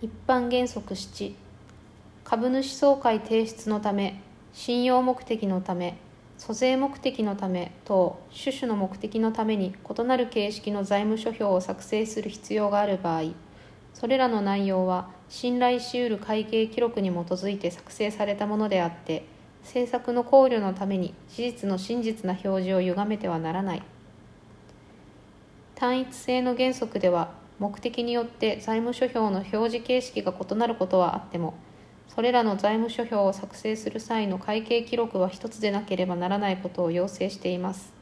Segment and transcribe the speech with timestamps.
[0.00, 1.34] 一般原則7
[2.22, 4.20] 株主総会提出のため
[4.52, 5.98] 信用目的のため
[6.36, 13.32] 租税目的のため等種々の目的のために異なる形式の財務諸表を作成する必要がある場合
[13.92, 19.24] それらの内容は信頼しうる会計記録に基づいて作成されたものであって
[19.64, 23.82] 政策の考慮のために事実の真実な表示を歪めてはならない。
[25.74, 31.54] 単一性の原則では目的によって財務諸表の表示形式が異なることはあっても
[32.08, 37.97] それらの財務諸表を作成する際の会計記録は一つでなければならないことを要請しています。